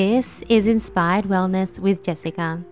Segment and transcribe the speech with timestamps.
[0.00, 2.64] This is Inspired Wellness with Jessica,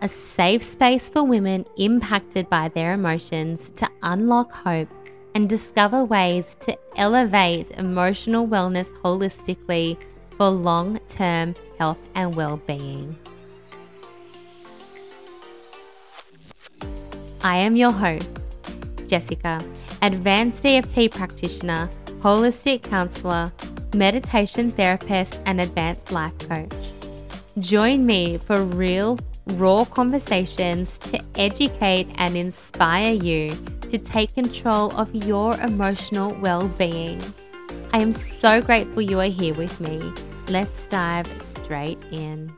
[0.00, 4.88] a safe space for women impacted by their emotions to unlock hope
[5.34, 9.98] and discover ways to elevate emotional wellness holistically
[10.38, 13.14] for long term health and well being.
[17.42, 18.26] I am your host,
[19.06, 19.60] Jessica,
[20.00, 21.90] advanced EFT practitioner,
[22.20, 23.52] holistic counselor,
[23.94, 26.72] meditation therapist, and advanced life coach.
[27.60, 29.18] Join me for real,
[29.52, 33.56] raw conversations to educate and inspire you
[33.88, 37.22] to take control of your emotional well being.
[37.92, 40.12] I am so grateful you are here with me.
[40.48, 42.52] Let's dive straight in.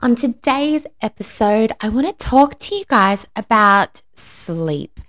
[0.00, 5.00] On today's episode, I want to talk to you guys about sleep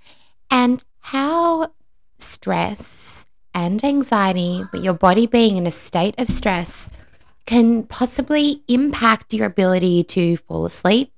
[0.51, 1.71] and how
[2.19, 6.89] stress and anxiety, but your body being in a state of stress,
[7.45, 11.11] can possibly impact your ability to fall asleep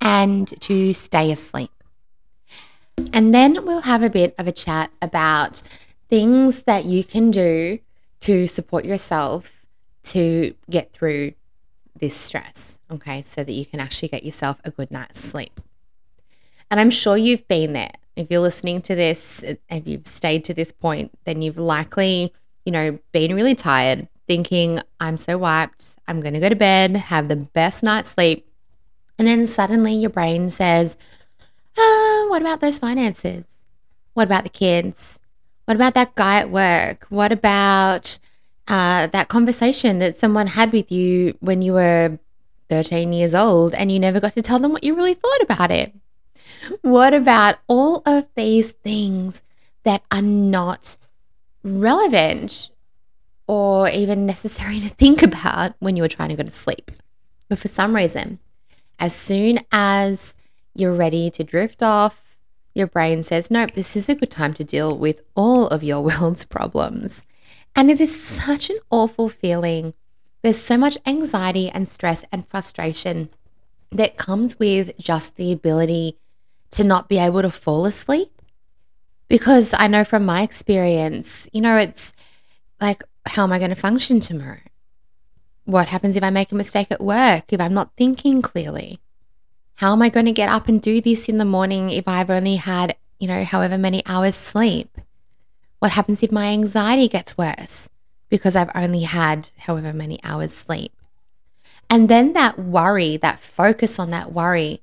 [0.00, 1.70] and to stay asleep.
[3.12, 5.62] And then we'll have a bit of a chat about
[6.08, 7.78] things that you can do
[8.20, 9.66] to support yourself
[10.04, 11.32] to get through
[11.94, 15.60] this stress, okay, so that you can actually get yourself a good night's sleep.
[16.70, 17.92] And I'm sure you've been there.
[18.16, 22.32] If you're listening to this, if you've stayed to this point, then you've likely,
[22.64, 26.96] you know, been really tired, thinking, I'm so wiped, I'm going to go to bed,
[26.96, 28.46] have the best night's sleep.
[29.18, 30.96] And then suddenly your brain says,
[31.76, 33.44] uh, what about those finances?
[34.14, 35.18] What about the kids?
[35.64, 37.06] What about that guy at work?
[37.08, 38.18] What about
[38.68, 42.18] uh, that conversation that someone had with you when you were
[42.68, 45.70] 13 years old and you never got to tell them what you really thought about
[45.70, 45.94] it?
[46.82, 49.42] What about all of these things
[49.84, 50.96] that are not
[51.62, 52.70] relevant
[53.46, 56.90] or even necessary to think about when you were trying to go to sleep?
[57.48, 58.38] But for some reason,
[58.98, 60.34] as soon as
[60.74, 62.36] you're ready to drift off,
[62.74, 66.00] your brain says, nope, this is a good time to deal with all of your
[66.04, 67.26] world's problems.
[67.74, 69.94] And it is such an awful feeling.
[70.42, 73.30] There's so much anxiety and stress and frustration
[73.90, 76.16] that comes with just the ability
[76.72, 78.30] to not be able to fall asleep.
[79.28, 82.12] Because I know from my experience, you know, it's
[82.80, 84.60] like, how am I going to function tomorrow?
[85.64, 89.00] What happens if I make a mistake at work, if I'm not thinking clearly?
[89.76, 92.30] How am I going to get up and do this in the morning if I've
[92.30, 94.98] only had, you know, however many hours sleep?
[95.78, 97.88] What happens if my anxiety gets worse
[98.28, 100.92] because I've only had however many hours sleep?
[101.88, 104.80] And then that worry, that focus on that worry,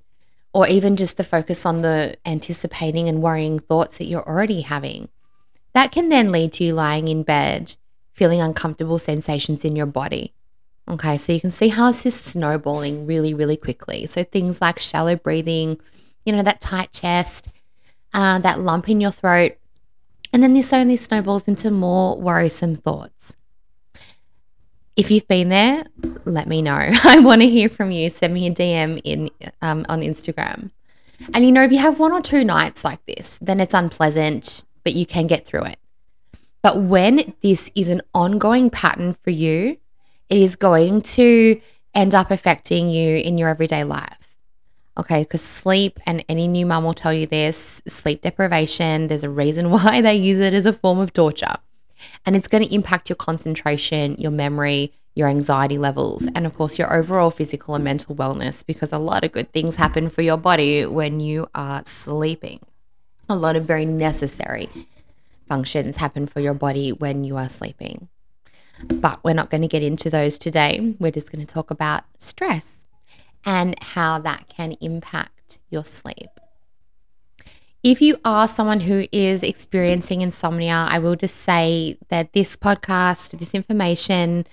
[0.53, 5.09] or even just the focus on the anticipating and worrying thoughts that you're already having,
[5.73, 7.75] that can then lead to you lying in bed,
[8.13, 10.33] feeling uncomfortable sensations in your body.
[10.88, 14.07] Okay, so you can see how this is snowballing really, really quickly.
[14.07, 15.79] So things like shallow breathing,
[16.25, 17.49] you know, that tight chest,
[18.11, 19.55] uh, that lump in your throat,
[20.33, 23.35] and then this only snowballs into more worrisome thoughts.
[24.99, 25.85] If you've been there,
[26.25, 26.73] let me know.
[27.05, 28.09] I want to hear from you.
[28.09, 29.29] Send me a DM in
[29.61, 30.71] um, on Instagram.
[31.33, 34.65] And you know, if you have one or two nights like this, then it's unpleasant,
[34.83, 35.79] but you can get through it.
[36.61, 39.77] But when this is an ongoing pattern for you,
[40.27, 41.61] it is going to
[41.95, 44.35] end up affecting you in your everyday life.
[44.97, 49.29] Okay, because sleep, and any new mum will tell you this sleep deprivation, there's a
[49.29, 51.55] reason why they use it as a form of torture.
[52.25, 56.79] And it's going to impact your concentration, your memory, your anxiety levels, and of course,
[56.79, 60.38] your overall physical and mental wellness, because a lot of good things happen for your
[60.38, 62.59] body when you are sleeping.
[63.27, 64.69] A lot of very necessary
[65.47, 68.07] functions happen for your body when you are sleeping.
[68.83, 70.95] But we're not going to get into those today.
[70.99, 72.85] We're just going to talk about stress
[73.45, 76.38] and how that can impact your sleep.
[77.81, 83.40] If you are someone who is experiencing insomnia, I will just say that this podcast,
[83.40, 84.45] this information,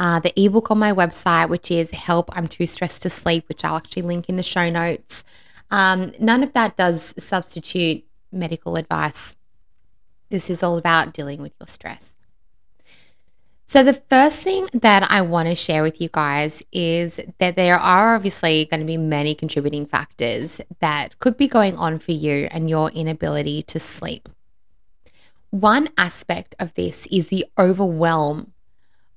[0.00, 3.64] uh, the ebook on my website, which is Help I'm Too Stressed to Sleep, which
[3.64, 5.22] I'll actually link in the show notes,
[5.70, 8.02] um, none of that does substitute
[8.32, 9.36] medical advice.
[10.30, 12.16] This is all about dealing with your stress.
[13.72, 17.78] So, the first thing that I want to share with you guys is that there
[17.78, 22.48] are obviously going to be many contributing factors that could be going on for you
[22.50, 24.28] and your inability to sleep.
[25.48, 28.52] One aspect of this is the overwhelm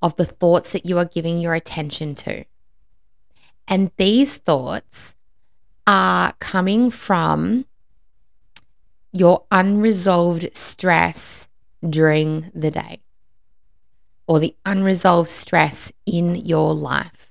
[0.00, 2.46] of the thoughts that you are giving your attention to.
[3.68, 5.14] And these thoughts
[5.86, 7.66] are coming from
[9.12, 11.46] your unresolved stress
[11.86, 13.02] during the day.
[14.26, 17.30] Or the unresolved stress in your life.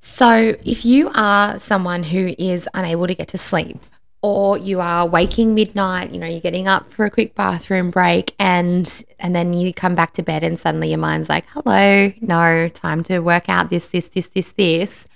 [0.00, 3.78] So, if you are someone who is unable to get to sleep,
[4.22, 8.34] or you are waking midnight, you know, you're getting up for a quick bathroom break
[8.38, 12.68] and and then you come back to bed and suddenly your mind's like, "Hello, no,
[12.68, 15.08] time to work out this this this this this."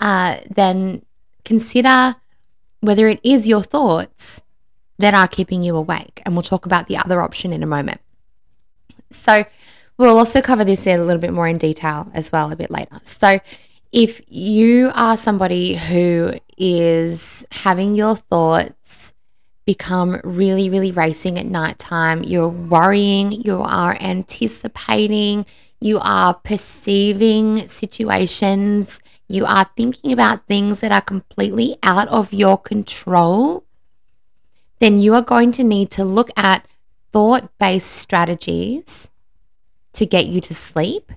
[0.00, 1.04] Uh, then
[1.44, 2.16] consider
[2.80, 4.42] whether it is your thoughts
[4.98, 6.22] that are keeping you awake.
[6.24, 8.00] And we'll talk about the other option in a moment.
[9.14, 9.44] So,
[9.98, 12.70] we'll also cover this in a little bit more in detail as well a bit
[12.70, 13.00] later.
[13.04, 13.38] So,
[13.92, 19.14] if you are somebody who is having your thoughts
[19.64, 25.46] become really, really racing at nighttime, you're worrying, you are anticipating,
[25.80, 32.58] you are perceiving situations, you are thinking about things that are completely out of your
[32.58, 33.64] control,
[34.80, 36.66] then you are going to need to look at
[37.14, 39.10] thought based strategies
[39.94, 41.12] to get you to sleep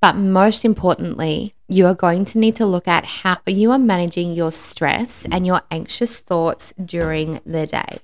[0.00, 4.32] but most importantly, you are going to need to look at how you are managing
[4.32, 7.98] your stress and your anxious thoughts during the day.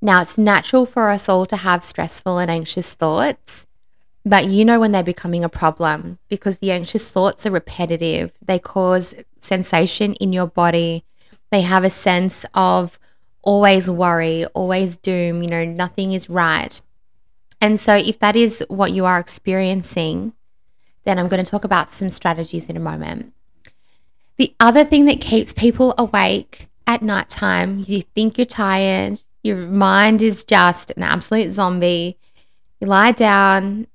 [0.00, 3.66] Now, it's natural for us all to have stressful and anxious thoughts,
[4.24, 8.32] but you know when they're becoming a problem because the anxious thoughts are repetitive.
[8.40, 11.04] They cause sensation in your body.
[11.50, 12.98] They have a sense of
[13.42, 16.80] always worry, always doom, you know, nothing is right.
[17.60, 20.32] And so, if that is what you are experiencing,
[21.04, 23.32] then I'm going to talk about some strategies in a moment.
[24.36, 30.22] The other thing that keeps people awake at nighttime, you think you're tired, your mind
[30.22, 32.18] is just an absolute zombie.
[32.80, 33.86] You lie down,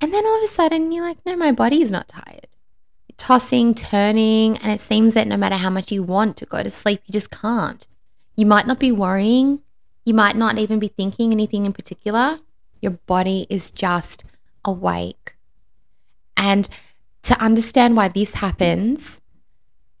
[0.00, 2.46] and then all of a sudden you're like, no, my body is not tired.
[3.08, 6.62] You're tossing, turning, and it seems that no matter how much you want to go
[6.62, 7.86] to sleep, you just can't.
[8.40, 9.60] You might not be worrying,
[10.06, 12.38] you might not even be thinking anything in particular.
[12.80, 14.24] Your body is just
[14.64, 15.36] awake.
[16.38, 16.66] And
[17.24, 19.20] to understand why this happens,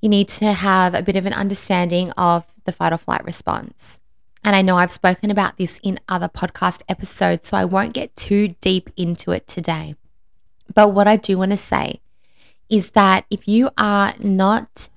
[0.00, 4.00] you need to have a bit of an understanding of the fight or flight response.
[4.42, 8.16] And I know I've spoken about this in other podcast episodes, so I won't get
[8.16, 9.96] too deep into it today.
[10.74, 12.00] But what I do want to say
[12.70, 14.88] is that if you are not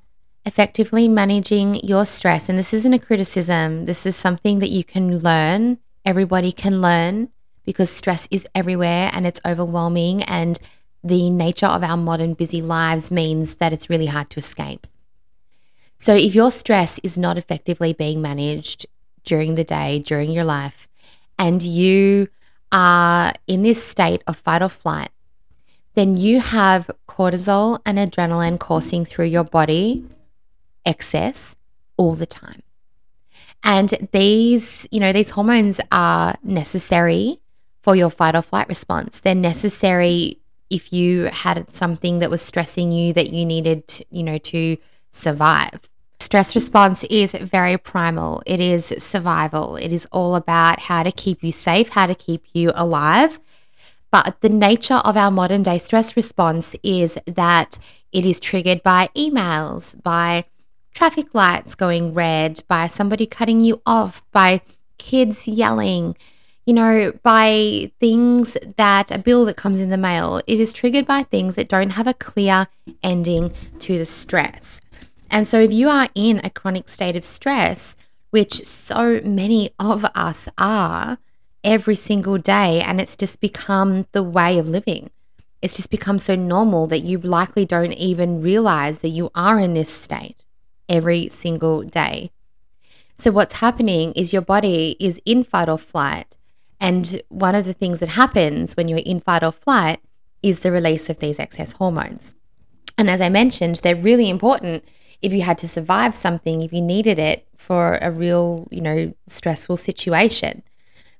[0.46, 5.20] effectively managing your stress, and this isn't a criticism, this is something that you can
[5.20, 7.30] learn, everybody can learn
[7.66, 10.24] because stress is everywhere and it's overwhelming.
[10.24, 10.60] And
[11.04, 14.88] the nature of our modern busy lives means that it's really hard to escape.
[15.98, 18.86] So, if your stress is not effectively being managed
[19.24, 20.88] during the day, during your life,
[21.40, 22.28] and you
[22.72, 25.12] are in this state of fight or flight,
[25.96, 30.04] then you have cortisol and adrenaline coursing through your body
[30.86, 31.56] excess
[31.98, 32.62] all the time.
[33.64, 37.40] And these, you know, these hormones are necessary
[37.82, 39.20] for your fight or flight response.
[39.20, 40.40] They're necessary
[40.70, 44.78] if you had something that was stressing you that you needed, you know, to
[45.12, 45.82] survive.
[46.20, 48.42] Stress response is very primal.
[48.46, 49.76] It is survival.
[49.76, 53.40] It is all about how to keep you safe, how to keep you alive.
[54.10, 57.78] But the nature of our modern day stress response is that
[58.12, 60.46] it is triggered by emails, by
[60.94, 64.62] traffic lights going red, by somebody cutting you off, by
[64.98, 66.16] kids yelling,
[66.66, 70.40] you know, by things that a bill that comes in the mail.
[70.48, 72.68] It is triggered by things that don't have a clear
[73.02, 74.80] ending to the stress.
[75.30, 77.96] And so, if you are in a chronic state of stress,
[78.30, 81.18] which so many of us are
[81.64, 85.10] every single day, and it's just become the way of living,
[85.62, 89.74] it's just become so normal that you likely don't even realize that you are in
[89.74, 90.43] this state
[90.90, 92.32] every single day.
[93.18, 96.38] So, what's happening is your body is in fight or flight
[96.84, 100.02] and one of the things that happens when you're in fight or flight
[100.44, 102.36] is the release of these excess hormones.
[102.98, 104.84] And as I mentioned, they're really important
[105.22, 109.14] if you had to survive something, if you needed it for a real, you know,
[109.28, 110.62] stressful situation.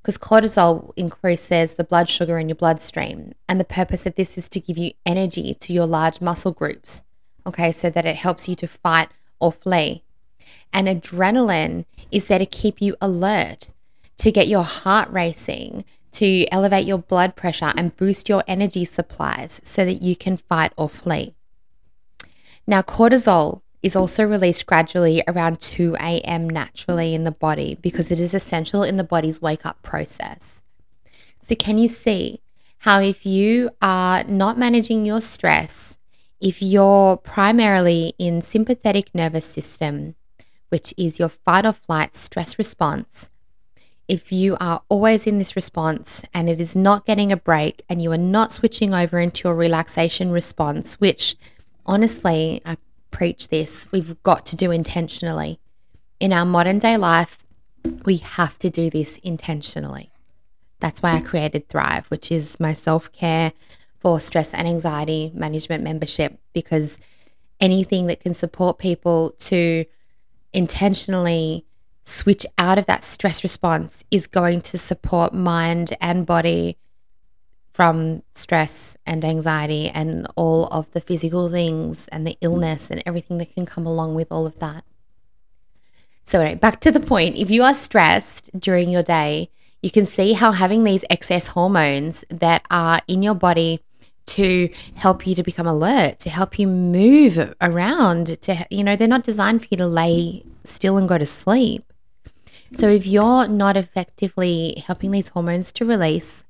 [0.02, 3.32] Because cortisol increases the blood sugar in your bloodstream.
[3.48, 7.04] And the purpose of this is to give you energy to your large muscle groups.
[7.48, 9.08] Okay, so that it helps you to fight
[9.44, 10.04] or flee.
[10.72, 13.70] And adrenaline is there to keep you alert
[14.18, 15.84] to get your heart racing,
[16.14, 20.72] to elevate your blood pressure and boost your energy supplies so that you can fight
[20.78, 21.34] or flee.
[22.66, 26.50] Now, cortisol is also released gradually around 2 a.m.
[26.50, 30.64] naturally in the body because it is essential in the body's wake up process.
[31.42, 32.42] So, can you see
[32.80, 35.98] how, if you are not managing your stress,
[36.44, 40.16] if you're primarily in sympathetic nervous system,
[40.68, 43.30] which is your fight or flight stress response,
[44.10, 48.02] if you are always in this response and it is not getting a break and
[48.02, 51.38] you are not switching over into your relaxation response, which
[51.86, 52.76] honestly, I
[53.10, 55.62] preach this, we've got to do intentionally.
[56.20, 57.38] In our modern day life,
[58.06, 60.12] we have to do this intentionally.
[60.82, 63.54] That's why I created Thrive, which is my self care
[64.04, 67.00] for stress and anxiety management membership, because
[67.62, 69.86] anything that can support people to
[70.52, 71.66] intentionally
[72.04, 76.78] switch out of that stress response is going to support mind and body
[77.72, 83.38] from stress and anxiety and all of the physical things and the illness and everything
[83.38, 84.84] that can come along with all of that.
[86.26, 89.50] So, anyway, back to the point if you are stressed during your day,
[89.82, 93.82] you can see how having these excess hormones that are in your body
[94.26, 99.08] to help you to become alert, to help you move around, to, you know, they're
[99.08, 101.84] not designed for you to lay still and go to sleep.
[102.72, 106.44] So if you're not effectively helping these hormones to release,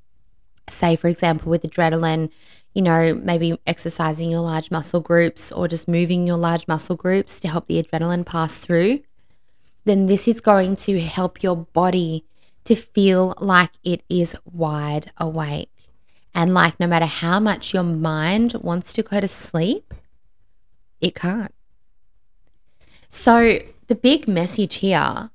[0.69, 2.31] say, for example, with adrenaline,
[2.73, 7.39] you know, maybe exercising your large muscle groups or just moving your large muscle groups
[7.41, 9.01] to help the adrenaline pass through,
[9.85, 12.25] then this is going to help your body
[12.63, 15.69] to feel like it is wide awake.
[16.33, 19.93] And like no matter how much your mind wants to go to sleep,
[20.99, 21.53] it can't.
[23.09, 25.29] So, the big message here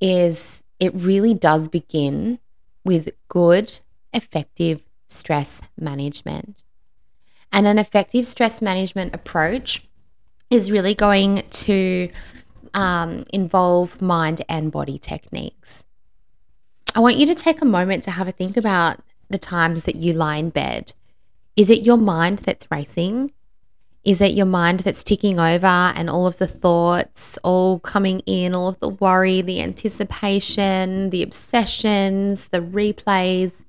[0.00, 2.38] is it really does begin
[2.84, 3.80] with good,
[4.14, 6.62] effective stress management.
[7.52, 9.82] And an effective stress management approach
[10.50, 12.08] is really going to
[12.74, 15.84] um, involve mind and body techniques.
[16.94, 19.00] I want you to take a moment to have a think about
[19.30, 20.92] the times that you lie in bed.
[21.56, 23.32] Is it your mind that's racing?
[24.04, 28.54] Is it your mind that's ticking over and all of the thoughts all coming in,
[28.54, 33.64] all of the worry, the anticipation, the obsessions, the replays?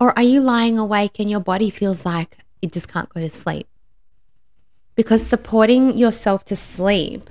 [0.00, 3.30] Or are you lying awake and your body feels like it just can't go to
[3.30, 3.66] sleep?
[4.94, 7.30] Because supporting yourself to sleep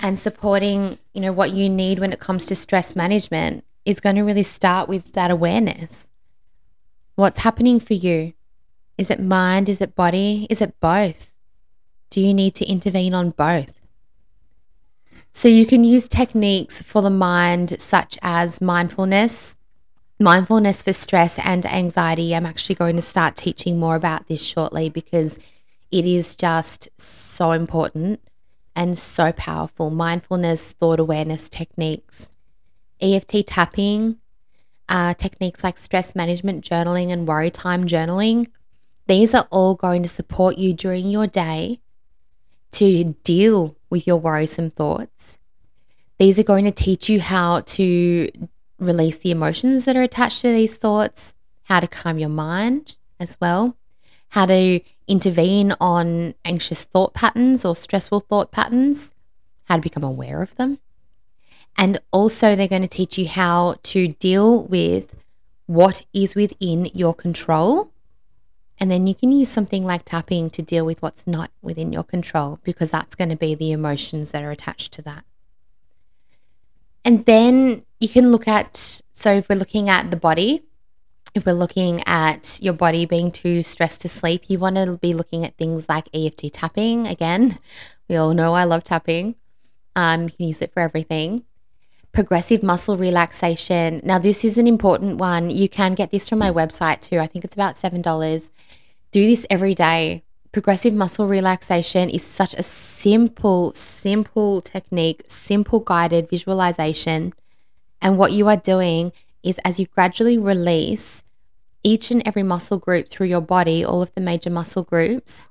[0.00, 4.16] and supporting, you know, what you need when it comes to stress management is going
[4.16, 6.08] to really start with that awareness.
[7.14, 8.32] What's happening for you?
[8.96, 9.68] Is it mind?
[9.68, 10.46] Is it body?
[10.48, 11.34] Is it both?
[12.08, 13.82] Do you need to intervene on both?
[15.30, 19.56] So you can use techniques for the mind, such as mindfulness,
[20.18, 22.34] mindfulness for stress and anxiety.
[22.34, 25.38] I'm actually going to start teaching more about this shortly because
[25.90, 28.20] it is just so important
[28.74, 29.90] and so powerful.
[29.90, 32.30] Mindfulness, thought awareness techniques,
[33.02, 34.16] EFT tapping,
[34.88, 38.48] uh, techniques like stress management journaling and worry time journaling.
[39.06, 41.80] These are all going to support you during your day
[42.72, 45.38] to deal with your worrisome thoughts.
[46.18, 48.30] These are going to teach you how to
[48.78, 51.34] release the emotions that are attached to these thoughts,
[51.64, 53.76] how to calm your mind as well,
[54.28, 59.12] how to intervene on anxious thought patterns or stressful thought patterns,
[59.64, 60.78] how to become aware of them.
[61.76, 65.14] And also, they're going to teach you how to deal with
[65.66, 67.92] what is within your control
[68.82, 72.02] and then you can use something like tapping to deal with what's not within your
[72.02, 75.24] control because that's going to be the emotions that are attached to that.
[77.04, 80.64] And then you can look at, so if we're looking at the body,
[81.32, 85.14] if we're looking at your body being too stressed to sleep, you want to be
[85.14, 87.06] looking at things like EFT tapping.
[87.06, 87.60] Again,
[88.08, 89.36] we all know I love tapping.
[89.94, 91.44] Um, you can use it for everything.
[92.12, 94.00] Progressive muscle relaxation.
[94.04, 95.48] Now, this is an important one.
[95.50, 97.18] You can get this from my website too.
[97.18, 98.50] I think it's about $7
[99.12, 100.24] do this every day.
[100.52, 107.34] Progressive muscle relaxation is such a simple, simple technique, simple guided visualization.
[108.00, 111.22] And what you are doing is as you gradually release
[111.82, 115.48] each and every muscle group through your body, all of the major muscle groups,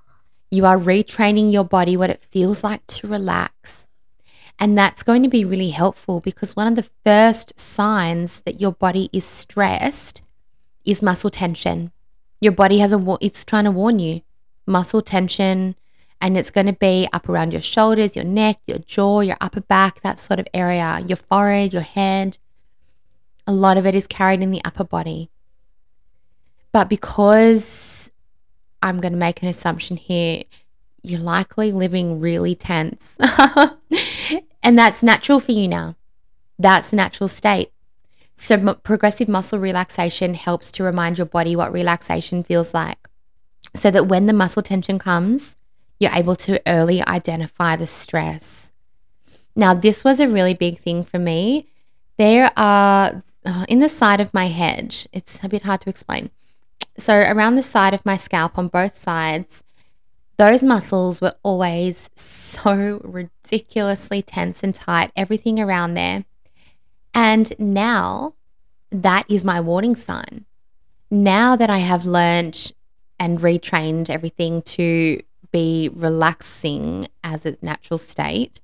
[0.49, 3.87] you are retraining your body what it feels like to relax.
[4.61, 8.73] And that's going to be really helpful because one of the first signs that your
[8.73, 10.21] body is stressed
[10.85, 11.91] is muscle tension.
[12.39, 14.21] Your body has a, it's trying to warn you
[14.67, 15.75] muscle tension,
[16.21, 19.61] and it's going to be up around your shoulders, your neck, your jaw, your upper
[19.61, 22.37] back, that sort of area, your forehead, your head.
[23.47, 25.31] A lot of it is carried in the upper body.
[26.71, 28.11] But because
[28.83, 30.43] I'm going to make an assumption here,
[31.01, 33.17] you're likely living really tense.
[34.63, 35.95] and that's natural for you now.
[36.59, 37.71] That's natural state.
[38.35, 43.07] So, m- progressive muscle relaxation helps to remind your body what relaxation feels like
[43.75, 45.55] so that when the muscle tension comes,
[45.99, 48.71] you're able to early identify the stress.
[49.55, 51.67] Now, this was a really big thing for me.
[52.17, 55.07] There are uh, in the side of my head.
[55.11, 56.29] It's a bit hard to explain.
[56.97, 59.63] So, around the side of my scalp on both sides,
[60.41, 66.25] those muscles were always so ridiculously tense and tight, everything around there.
[67.13, 68.33] And now
[68.89, 70.45] that is my warning sign.
[71.11, 72.71] Now that I have learned
[73.19, 75.21] and retrained everything to
[75.51, 78.61] be relaxing as a natural state,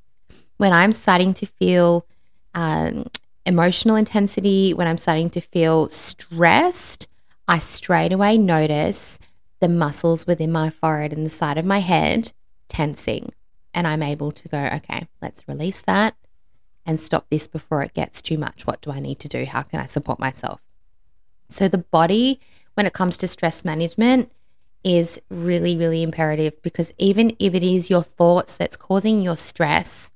[0.57, 2.07] when I'm starting to feel
[2.55, 3.05] um,
[3.45, 7.07] emotional intensity, when I'm starting to feel stressed,
[7.47, 9.19] I straight away notice
[9.59, 12.31] the muscles within my forehead and the side of my head
[12.67, 13.33] tensing.
[13.73, 16.15] And I'm able to go, okay, let's release that
[16.85, 18.65] and stop this before it gets too much.
[18.65, 19.45] What do I need to do?
[19.45, 20.61] How can I support myself?
[21.49, 22.39] So, the body,
[22.73, 24.31] when it comes to stress management,
[24.83, 30.11] is really, really imperative because even if it is your thoughts that's causing your stress,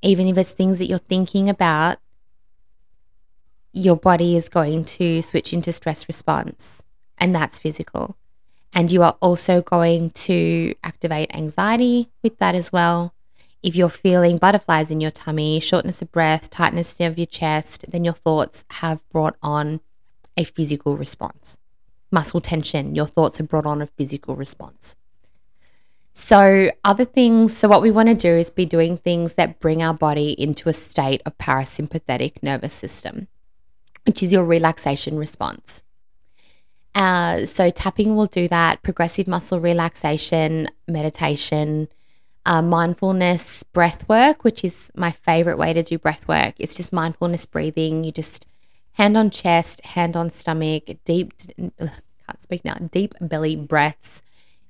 [0.00, 1.98] even if it's things that you're thinking about,
[3.72, 6.82] your body is going to switch into stress response,
[7.18, 8.16] and that's physical.
[8.72, 13.14] And you are also going to activate anxiety with that as well.
[13.62, 18.04] If you're feeling butterflies in your tummy, shortness of breath, tightness of your chest, then
[18.04, 19.80] your thoughts have brought on
[20.36, 21.58] a physical response.
[22.10, 24.96] Muscle tension, your thoughts have brought on a physical response.
[26.12, 29.82] So, other things, so what we want to do is be doing things that bring
[29.82, 33.28] our body into a state of parasympathetic nervous system,
[34.04, 35.82] which is your relaxation response.
[36.98, 41.86] Uh, so, tapping will do that, progressive muscle relaxation, meditation,
[42.44, 46.54] uh, mindfulness breath work, which is my favorite way to do breath work.
[46.58, 48.02] It's just mindfulness breathing.
[48.02, 48.46] You just
[48.94, 51.34] hand on chest, hand on stomach, deep,
[51.80, 51.90] ugh,
[52.26, 54.20] can't speak now, deep belly breaths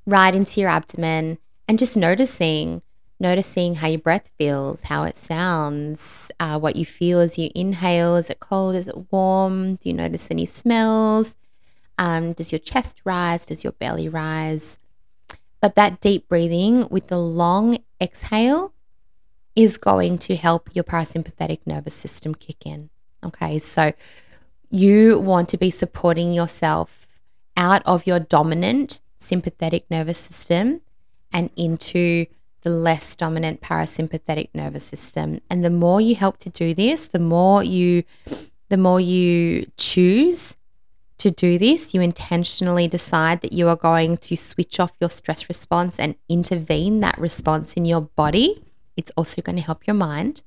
[0.04, 2.82] right into your abdomen and just noticing
[3.18, 8.16] noticing how your breath feels, how it sounds, uh, what you feel as you inhale.
[8.16, 8.76] Is it cold?
[8.76, 9.76] Is it warm?
[9.76, 11.34] Do you notice any smells?
[11.98, 13.44] Um, does your chest rise?
[13.44, 14.78] Does your belly rise?
[15.60, 18.72] But that deep breathing with the long exhale
[19.56, 22.90] is going to help your parasympathetic nervous system kick in.
[23.24, 23.92] Okay, so
[24.70, 27.06] you want to be supporting yourself
[27.56, 30.80] out of your dominant sympathetic nervous system
[31.32, 32.26] and into
[32.62, 35.40] the less dominant parasympathetic nervous system.
[35.50, 38.04] And the more you help to do this, the more you
[38.68, 40.54] the more you choose
[41.18, 45.48] to do this, you intentionally decide that you are going to switch off your stress
[45.48, 48.64] response and intervene that response in your body.
[48.96, 50.42] It's also going to help your mind.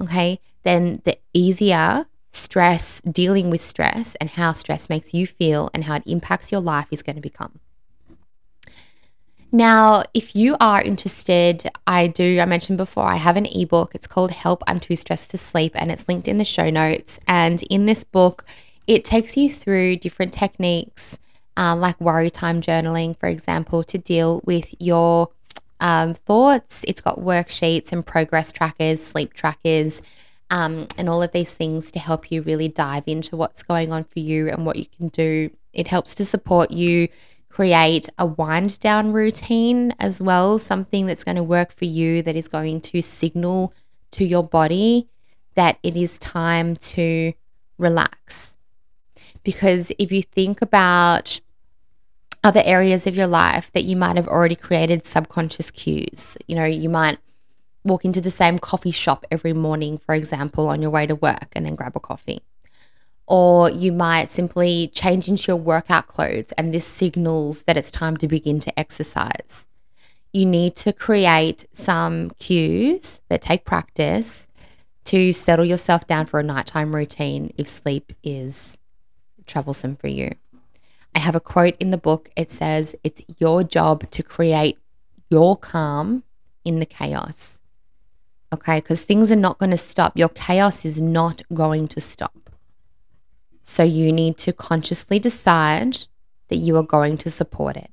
[0.00, 5.84] Okay, then the easier stress, dealing with stress and how stress makes you feel and
[5.84, 7.58] how it impacts your life is going to become.
[9.50, 13.94] Now, if you are interested, I do, I mentioned before, I have an ebook.
[13.94, 17.18] It's called Help I'm Too Stressed to Sleep, and it's linked in the show notes.
[17.26, 18.44] And in this book,
[18.88, 21.18] it takes you through different techniques,
[21.58, 25.28] um, like worry time journaling, for example, to deal with your
[25.78, 26.84] um, thoughts.
[26.88, 30.00] It's got worksheets and progress trackers, sleep trackers,
[30.50, 34.04] um, and all of these things to help you really dive into what's going on
[34.04, 35.50] for you and what you can do.
[35.74, 37.08] It helps to support you
[37.50, 42.36] create a wind down routine as well, something that's going to work for you that
[42.36, 43.74] is going to signal
[44.12, 45.08] to your body
[45.56, 47.34] that it is time to
[47.76, 48.54] relax.
[49.48, 51.40] Because if you think about
[52.44, 56.66] other areas of your life that you might have already created subconscious cues, you know,
[56.66, 57.18] you might
[57.82, 61.48] walk into the same coffee shop every morning, for example, on your way to work
[61.52, 62.42] and then grab a coffee
[63.26, 68.18] or you might simply change into your workout clothes and this signals that it's time
[68.18, 69.66] to begin to exercise.
[70.30, 74.46] You need to create some cues that take practice
[75.04, 78.78] to settle yourself down for a nighttime routine if sleep is
[79.48, 80.34] troublesome for you.
[81.14, 82.30] I have a quote in the book.
[82.36, 84.78] It says, It's your job to create
[85.30, 86.22] your calm
[86.64, 87.58] in the chaos.
[88.52, 90.16] Okay, because things are not going to stop.
[90.16, 92.50] Your chaos is not going to stop.
[93.64, 96.06] So you need to consciously decide
[96.48, 97.90] that you are going to support it.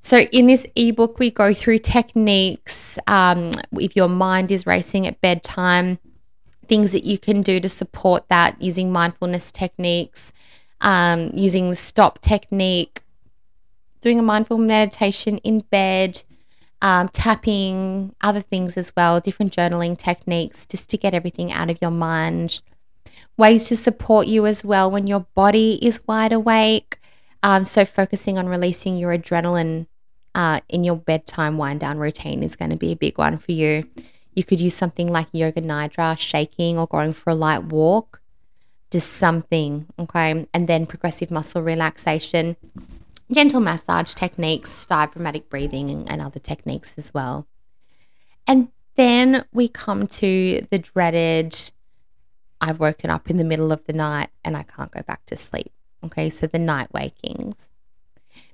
[0.00, 2.98] So, in this ebook, we go through techniques.
[3.06, 5.98] Um, if your mind is racing at bedtime,
[6.68, 10.32] things that you can do to support that using mindfulness techniques,
[10.80, 13.02] um, using the stop technique,
[14.00, 16.22] doing a mindful meditation in bed,
[16.82, 21.78] um, tapping, other things as well, different journaling techniques just to get everything out of
[21.80, 22.60] your mind
[23.36, 26.98] ways to support you as well when your body is wide awake.
[27.42, 29.86] Um, so, focusing on releasing your adrenaline
[30.34, 33.52] uh, in your bedtime wind down routine is going to be a big one for
[33.52, 33.88] you.
[34.34, 38.20] You could use something like yoga nidra, shaking or going for a light walk.
[38.90, 40.46] Just something, okay?
[40.52, 42.56] And then progressive muscle relaxation,
[43.32, 47.46] gentle massage techniques, diaphragmatic breathing, and, other techniques as well.
[48.46, 51.70] And then we come to the dreaded
[52.60, 55.36] I've woken up in the middle of the night and I can't go back to
[55.36, 55.72] sleep.
[56.02, 57.68] Okay, so the night wakings.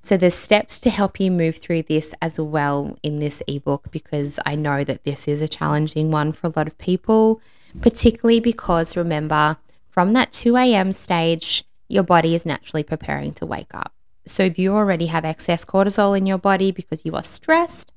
[0.03, 4.39] So there's steps to help you move through this as well in this ebook because
[4.47, 7.41] I know that this is a challenging one for a lot of people,
[7.81, 9.59] particularly because remember,
[9.89, 10.93] from that 2 a.m.
[10.93, 13.93] stage, your body is naturally preparing to wake up.
[14.27, 17.93] So if you already have excess cortisol in your body because you are stressed,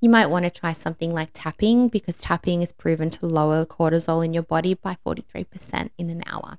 [0.00, 4.24] you might want to try something like tapping because tapping is proven to lower cortisol
[4.24, 6.58] in your body by 43% in an hour.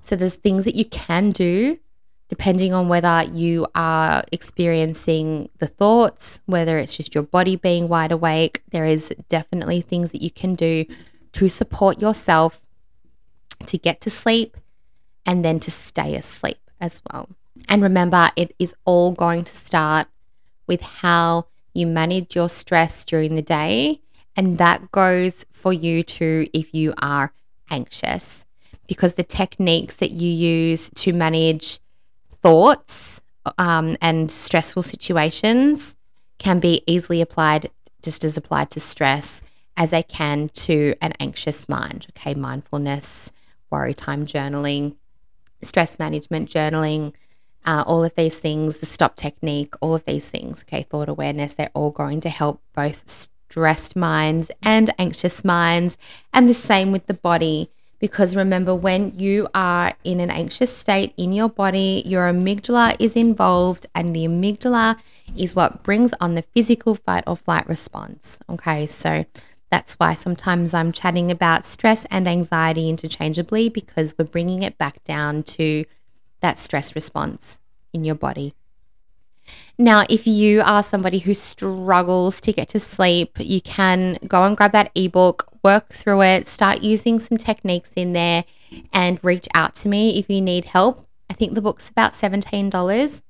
[0.00, 1.78] So there's things that you can do
[2.28, 8.12] depending on whether you are experiencing the thoughts, whether it's just your body being wide
[8.12, 8.62] awake.
[8.70, 10.86] There is definitely things that you can do
[11.32, 12.60] to support yourself
[13.66, 14.56] to get to sleep
[15.24, 17.28] and then to stay asleep as well.
[17.68, 20.08] And remember, it is all going to start
[20.66, 24.00] with how you manage your stress during the day.
[24.36, 27.32] And that goes for you too if you are
[27.70, 28.44] anxious,
[28.86, 31.80] because the techniques that you use to manage
[32.46, 33.20] thoughts
[33.58, 35.96] um, and stressful situations
[36.38, 37.68] can be easily applied
[38.02, 39.42] just as applied to stress
[39.76, 42.06] as they can to an anxious mind.
[42.10, 43.32] Okay, mindfulness,
[43.68, 44.94] worry time journaling,
[45.60, 47.14] stress management journaling,
[47.64, 51.54] uh, all of these things, the stop technique, all of these things, okay, thought awareness,
[51.54, 55.98] they're all going to help both stressed minds and anxious minds.
[56.32, 57.70] And the same with the body.
[57.98, 63.14] Because remember, when you are in an anxious state in your body, your amygdala is
[63.14, 64.96] involved, and the amygdala
[65.36, 68.38] is what brings on the physical fight or flight response.
[68.50, 69.24] Okay, so
[69.70, 75.02] that's why sometimes I'm chatting about stress and anxiety interchangeably because we're bringing it back
[75.04, 75.84] down to
[76.40, 77.58] that stress response
[77.92, 78.54] in your body.
[79.78, 84.56] Now, if you are somebody who struggles to get to sleep, you can go and
[84.56, 88.44] grab that ebook, work through it, start using some techniques in there,
[88.92, 91.06] and reach out to me if you need help.
[91.28, 93.22] I think the book's about $17.